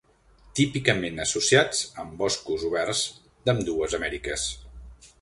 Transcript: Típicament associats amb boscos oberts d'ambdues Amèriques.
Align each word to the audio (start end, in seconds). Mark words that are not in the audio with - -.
Típicament 0.59 1.25
associats 1.25 1.83
amb 2.05 2.17
boscos 2.23 2.65
oberts 2.73 3.07
d'ambdues 3.47 3.99
Amèriques. 4.03 4.53